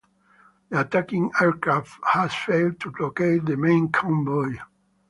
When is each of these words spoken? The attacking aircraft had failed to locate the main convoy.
The 0.69 0.79
attacking 0.81 1.29
aircraft 1.39 1.99
had 2.03 2.31
failed 2.31 2.79
to 2.79 2.91
locate 2.99 3.45
the 3.45 3.55
main 3.55 3.89
convoy. 3.91 4.53